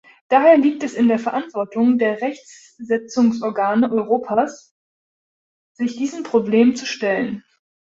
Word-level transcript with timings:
Daher 0.29 0.57
liegt 0.57 0.81
es 0.81 0.95
in 0.95 1.07
der 1.09 1.19
Verantwortung 1.19 1.99
der 1.99 2.21
Rechtsetzungsorgane 2.23 3.91
Europas, 3.91 4.75
sich 5.73 5.95
diesem 5.95 6.23
Problem 6.23 6.75
zu 6.75 6.87
stellen. 6.87 7.43